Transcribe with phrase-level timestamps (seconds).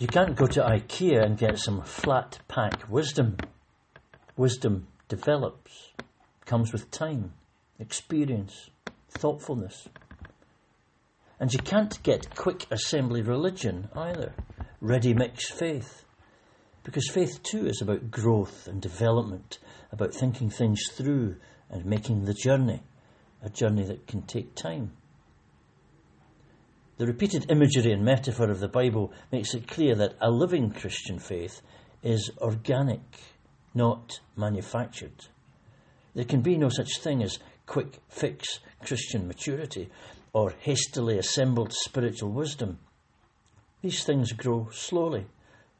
[0.00, 3.36] You can't go to IKEA and get some flat pack wisdom.
[4.34, 5.90] Wisdom develops,
[6.46, 7.34] comes with time,
[7.78, 8.70] experience,
[9.10, 9.88] thoughtfulness.
[11.38, 14.32] And you can't get quick assembly religion either,
[14.80, 16.02] ready mix faith.
[16.82, 19.58] Because faith too is about growth and development,
[19.92, 21.36] about thinking things through
[21.68, 22.82] and making the journey,
[23.42, 24.92] a journey that can take time.
[27.00, 31.18] The repeated imagery and metaphor of the Bible makes it clear that a living Christian
[31.18, 31.62] faith
[32.02, 33.00] is organic,
[33.72, 35.24] not manufactured.
[36.14, 39.88] There can be no such thing as quick fix Christian maturity
[40.34, 42.78] or hastily assembled spiritual wisdom.
[43.80, 45.24] These things grow slowly,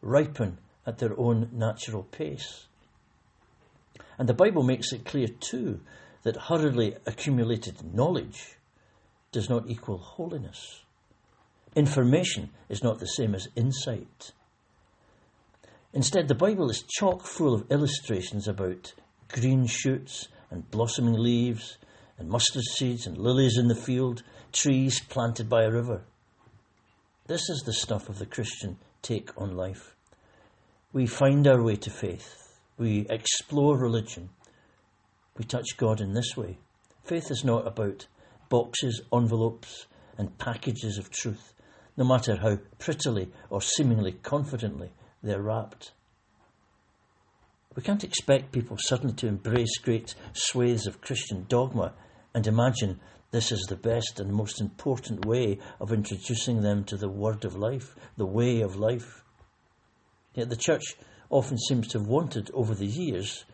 [0.00, 2.66] ripen at their own natural pace.
[4.16, 5.80] And the Bible makes it clear too
[6.22, 8.56] that hurriedly accumulated knowledge
[9.32, 10.80] does not equal holiness.
[11.76, 14.32] Information is not the same as insight.
[15.92, 18.92] Instead, the Bible is chock full of illustrations about
[19.28, 21.78] green shoots and blossoming leaves,
[22.18, 26.02] and mustard seeds and lilies in the field, trees planted by a river.
[27.26, 29.94] This is the stuff of the Christian take on life.
[30.92, 32.58] We find our way to faith.
[32.76, 34.30] We explore religion.
[35.38, 36.58] We touch God in this way.
[37.04, 38.06] Faith is not about
[38.48, 39.86] boxes, envelopes,
[40.18, 41.54] and packages of truth,
[42.00, 44.90] no matter how prettily or seemingly confidently
[45.22, 45.92] they're wrapped.
[47.76, 51.92] We can't expect people suddenly to embrace great swathes of Christian dogma
[52.34, 53.00] and imagine
[53.32, 57.54] this is the best and most important way of introducing them to the word of
[57.54, 59.22] life, the way of life.
[60.34, 60.96] Yet the church
[61.28, 63.44] often seems to have wanted over the years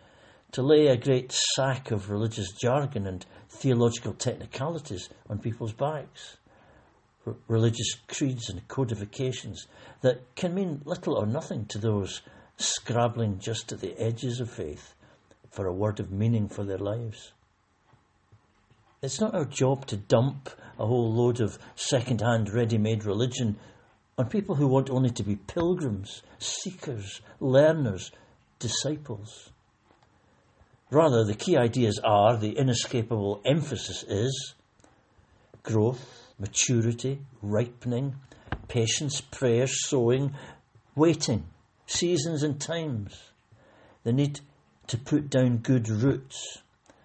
[0.53, 6.37] to lay a great sack of religious jargon and theological technicalities on people's backs.
[7.49, 9.67] Religious creeds and codifications
[10.03, 12.23] that can mean little or nothing to those
[12.57, 14.95] scrabbling just at the edges of faith
[15.51, 17.33] for a word of meaning for their lives.
[19.03, 23.57] It's not our job to dump a whole load of second hand ready made religion
[24.19, 28.11] on people who want only to be pilgrims, seekers, learners,
[28.59, 29.51] disciples.
[30.91, 34.55] Rather, the key ideas are the inescapable emphasis is
[35.63, 38.15] growth, maturity, ripening,
[38.69, 40.35] patience, prayer, sowing,
[40.95, 41.45] waiting,
[41.87, 43.31] seasons and times.
[44.05, 44.41] The need
[44.89, 46.59] to put down good roots,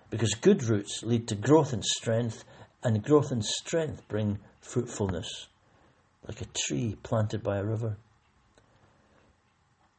[0.10, 2.44] because good roots lead to growth and strength,
[2.84, 5.48] and growth and strength bring fruitfulness
[6.28, 7.98] like a tree planted by a river.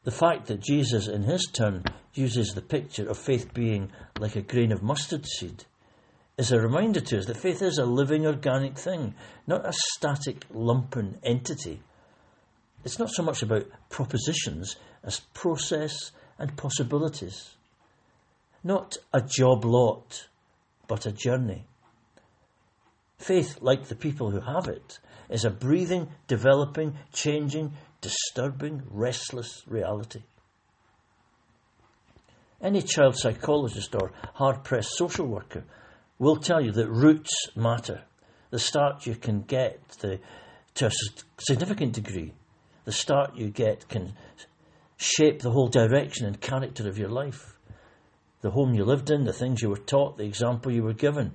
[0.04, 4.42] The fact that Jesus, in his turn, uses the picture of faith being like a
[4.42, 5.64] grain of mustard seed
[6.38, 9.14] is a reminder to us that faith is a living organic thing,
[9.46, 11.82] not a static lumpen entity.
[12.84, 17.54] It's not so much about propositions as process and possibilities.
[18.64, 20.28] Not a job lot,
[20.88, 21.64] but a journey.
[23.18, 30.22] Faith, like the people who have it, is a breathing, developing, changing, disturbing, restless reality.
[32.60, 35.64] Any child psychologist or hard pressed social worker
[36.22, 38.00] will tell you that roots matter.
[38.50, 40.20] The start you can get the,
[40.74, 40.90] to a
[41.38, 42.32] significant degree,
[42.84, 44.12] the start you get can
[44.96, 47.58] shape the whole direction and character of your life.
[48.40, 51.32] The home you lived in, the things you were taught, the example you were given.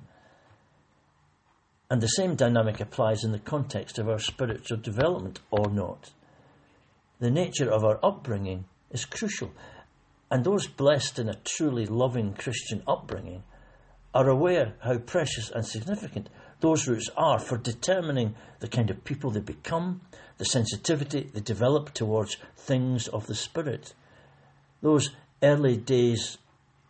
[1.91, 6.11] And the same dynamic applies in the context of our spiritual development or not.
[7.19, 9.51] The nature of our upbringing is crucial,
[10.31, 13.43] and those blessed in a truly loving Christian upbringing
[14.13, 16.29] are aware how precious and significant
[16.59, 20.01] those roots are for determining the kind of people they become,
[20.38, 23.94] the sensitivity they develop towards things of the Spirit.
[24.81, 25.12] Those
[25.44, 26.38] early days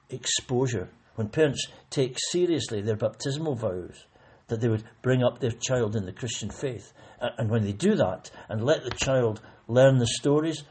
[0.10, 4.06] exposure, when parents take seriously their baptismal vows,
[4.48, 6.94] that they would bring up their child in the Christian faith.
[7.20, 10.64] And when they do that and let the child learn the stories,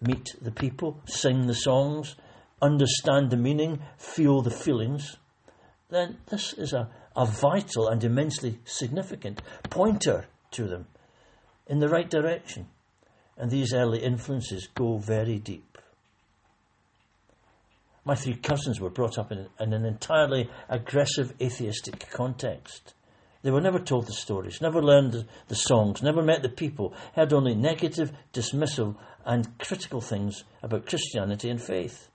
[0.00, 2.14] meet the people, sing the songs,
[2.62, 5.16] understand the meaning, feel the feelings,
[5.90, 10.86] then this is a, a vital and immensely significant pointer to them
[11.66, 12.66] in the right direction.
[13.36, 15.78] And these early influences go very deep.
[18.04, 22.94] My three cousins were brought up in, in an entirely aggressive atheistic context.
[23.42, 26.94] They were never told the stories, never learned the, the songs, never met the people,
[27.14, 32.08] heard only negative, dismissal, and critical things about Christianity and faith.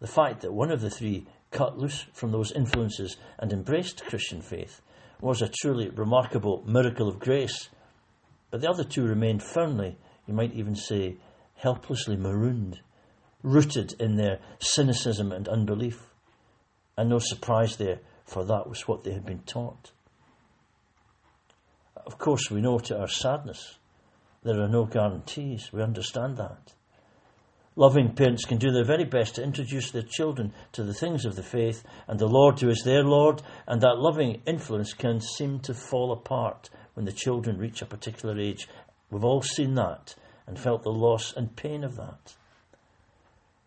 [0.00, 4.42] The fact that one of the three cut loose from those influences and embraced Christian
[4.42, 4.82] faith
[5.20, 7.70] was a truly remarkable miracle of grace,
[8.50, 9.96] but the other two remained firmly
[10.26, 11.16] You might even say
[11.56, 12.80] helplessly marooned,
[13.42, 16.02] rooted in their cynicism and unbelief.
[16.96, 19.92] And no surprise there, for that was what they had been taught.
[22.06, 23.78] Of course, we know to our sadness
[24.42, 25.72] there are no guarantees.
[25.72, 26.74] We understand that.
[27.76, 31.34] Loving parents can do their very best to introduce their children to the things of
[31.34, 35.58] the faith and the Lord who is their Lord, and that loving influence can seem
[35.60, 38.68] to fall apart when the children reach a particular age.
[39.10, 40.14] We've all seen that
[40.46, 42.36] and felt the loss and pain of that.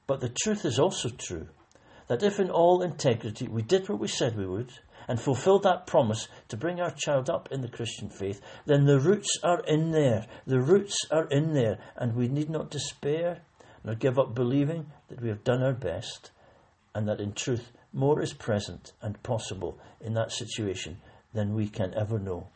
[0.06, 1.50] But the truth is also true
[2.08, 4.72] that if in all integrity we did what we said we would
[5.10, 9.00] and fulfilled that promise to bring our child up in the Christian faith, then the
[9.00, 10.26] roots are in there.
[10.46, 13.42] The roots are in there, and we need not despair
[13.84, 16.32] nor give up believing that we have done our best
[16.94, 20.98] and that in truth more is present and possible in that situation
[21.34, 22.48] than we can ever know.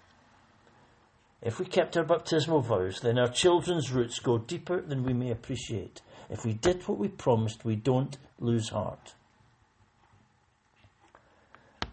[1.41, 5.31] If we kept our baptismal vows, then our children's roots go deeper than we may
[5.31, 6.01] appreciate.
[6.29, 9.15] If we did what we promised, we don't lose heart.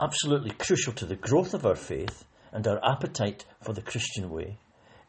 [0.00, 4.58] Absolutely crucial to the growth of our faith and our appetite for the Christian way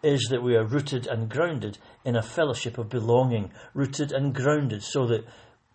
[0.02, 4.82] is that we are rooted and grounded in a fellowship of belonging, rooted and grounded
[4.84, 5.26] so that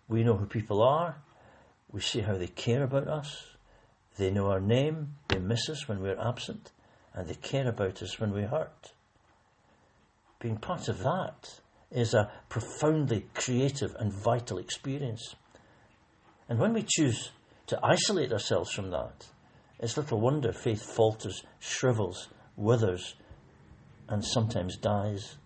[0.07, 1.17] we know who people are,
[1.91, 3.45] we see how they care about us,
[4.17, 6.71] they know our name, they miss us when we're absent,
[7.13, 8.93] and they care about us when we hurt.
[10.39, 11.59] Being part of that
[11.91, 15.35] is a profoundly creative and vital experience.
[16.49, 17.31] And when we choose
[17.67, 19.27] to isolate ourselves from that,
[19.79, 23.15] it's little wonder faith falters, shrivels, withers,
[24.07, 25.37] and sometimes dies.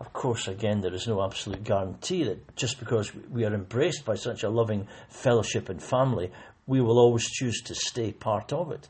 [0.00, 4.16] Of course, again, there is no absolute guarantee that just because we are embraced by
[4.16, 6.30] such a loving fellowship and family,
[6.66, 8.88] we will always choose to stay part of it.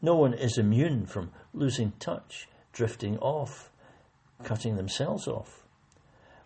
[0.00, 3.70] No one is immune from losing touch, drifting off,
[4.42, 5.64] cutting themselves off.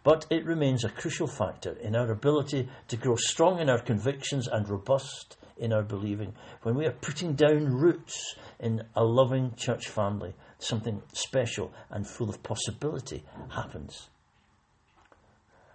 [0.04, 4.46] But it remains a crucial factor in our ability to grow strong in our convictions
[4.46, 9.88] and robust in our believing when we are putting down roots in a loving church
[9.88, 14.08] family something special and full of possibility happens.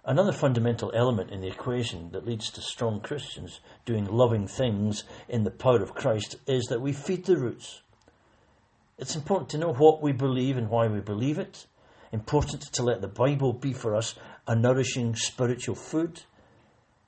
[0.04, 5.44] Another fundamental element in the equation that leads to strong Christians doing loving things in
[5.44, 7.82] the power of Christ is that we feed the roots.
[8.98, 11.66] It's important to know what we believe and why we believe it.
[12.10, 16.22] Important to let the Bible be for us a nourishing spiritual food,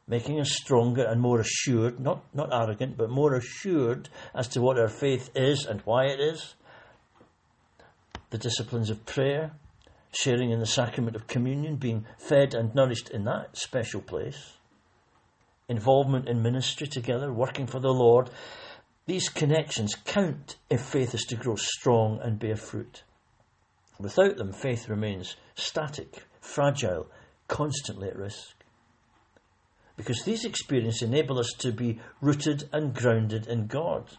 [0.06, 4.78] making us stronger and more assured, not, not arrogant, but more assured as to what
[4.78, 6.54] our faith is and why it is
[8.34, 9.52] the disciplines of prayer,
[10.10, 14.54] sharing in the sacrament of communion, being fed and nourished in that special place,
[15.68, 18.28] involvement in ministry together, working for the Lord.
[19.06, 23.04] These connections count if faith is to grow strong and bear fruit.
[24.00, 27.06] Without them, faith remains static, fragile,
[27.46, 28.63] constantly at risk.
[29.96, 34.10] Because these experiences enable us to be rooted and grounded in God.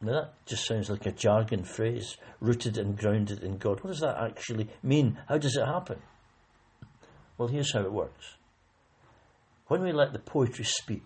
[0.00, 3.82] Now that just sounds like a jargon phrase, rooted and grounded in God.
[3.82, 5.18] What does that actually mean?
[5.28, 6.00] How does it happen?
[7.38, 8.36] Well, here's how it works.
[9.68, 11.04] When we let the poetry speak,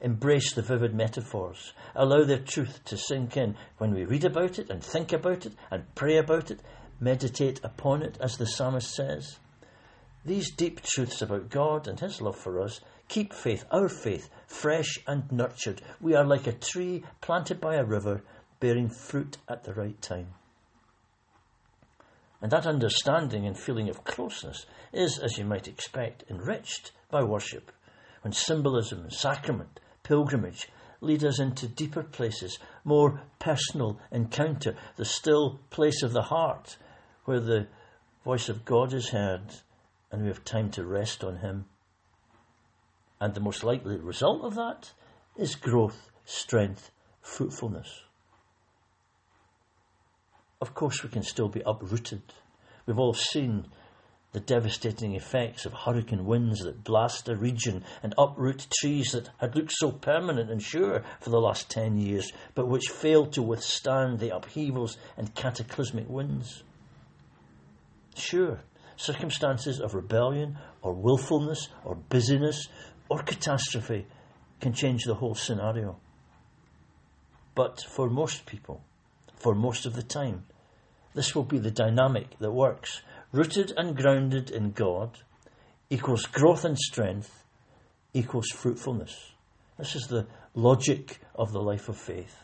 [0.00, 4.70] embrace the vivid metaphors, allow their truth to sink in, when we read about it
[4.70, 6.60] and think about it and pray about it,
[7.00, 9.38] meditate upon it, as the psalmist says,
[10.24, 14.98] these deep truths about God and His love for us keep faith, our faith, fresh
[15.06, 15.82] and nurtured.
[16.00, 18.22] We are like a tree planted by a river,
[18.60, 20.28] bearing fruit at the right time.
[22.40, 27.72] And that understanding and feeling of closeness is, as you might expect, enriched by worship,
[28.22, 30.68] when symbolism, sacrament, pilgrimage
[31.00, 36.76] lead us into deeper places, more personal encounter, the still place of the heart,
[37.24, 37.66] where the
[38.24, 39.42] voice of God is heard
[40.12, 41.64] and we have time to rest on Him.
[43.20, 44.92] And the most likely result of that
[45.36, 46.90] is growth, strength,
[47.22, 48.02] fruitfulness.
[50.60, 52.22] Of course, we can still be uprooted.
[52.86, 53.66] We've all seen
[54.32, 59.54] the devastating effects of hurricane winds that blast a region and uproot trees that had
[59.54, 64.18] looked so permanent and sure for the last ten years, but which failed to withstand
[64.18, 66.64] the upheavals and cataclysmic winds.
[68.16, 68.60] Sure,
[69.02, 72.68] circumstances of rebellion or willfulness or busyness
[73.08, 74.06] or catastrophe
[74.60, 75.98] can change the whole scenario.
[77.54, 78.82] But for most people,
[79.36, 80.44] for most of the time,
[81.14, 83.02] this will be the dynamic that works.
[83.32, 85.18] Rooted and grounded in God
[85.90, 87.44] equals growth and strength
[88.14, 89.32] equals fruitfulness.
[89.78, 92.36] This is the logic of the life of faith.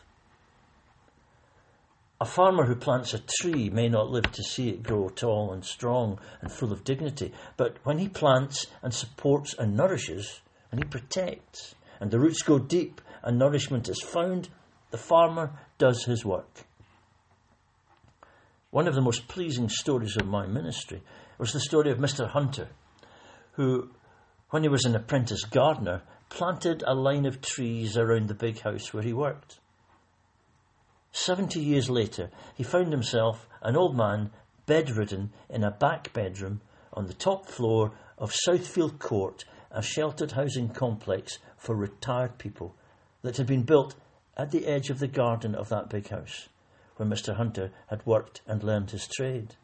[2.21, 5.63] A farmer who plants a tree may not live to see it grow tall and
[5.63, 10.85] strong and full of dignity, but when he plants and supports and nourishes, and he
[10.85, 14.49] protects, and the roots go deep and nourishment is found,
[14.91, 16.65] the farmer does his work.
[18.71, 21.01] One of the most pleasing stories of my ministry
[21.37, 22.27] was the story of Mr.
[22.27, 22.67] Hunter,
[23.53, 23.91] who,
[24.49, 28.93] when he was an apprentice gardener, planted a line of trees around the big house
[28.93, 29.59] where he worked.
[31.11, 34.31] Seventy years later, he found himself, an old man,
[34.65, 36.61] bedridden in a back bedroom
[36.93, 42.75] on the top floor of Southfield Court, a sheltered housing complex for retired people
[43.21, 43.95] that had been built
[44.37, 46.49] at the edge of the garden of that big house
[46.99, 47.35] where Mr.
[47.35, 49.55] Hunter had worked and learned his trade.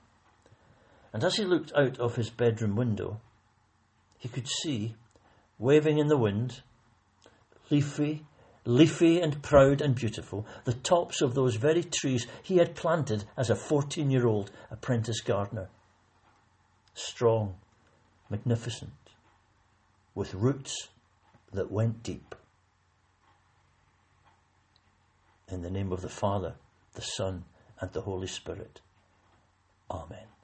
[1.12, 3.20] And as he looked out of his bedroom window,
[4.18, 4.96] he could see,
[5.60, 6.62] waving in the wind,
[7.70, 8.26] leafy,
[8.66, 13.50] leafy and proud and beautiful, the tops of those very trees he had planted as
[13.50, 15.70] a 14 year old apprentice gardener.
[16.94, 17.56] Strong,
[18.30, 18.92] magnificent,
[20.14, 20.90] with roots
[21.54, 22.36] that went deep.
[25.48, 26.56] In the name of the Father,
[26.94, 27.46] the Son,
[27.80, 28.82] and the Holy Spirit.
[29.92, 30.35] Amen.